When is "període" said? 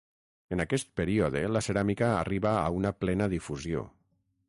1.01-1.43